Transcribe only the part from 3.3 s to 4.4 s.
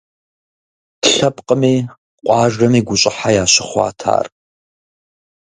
ящыхъуат ар.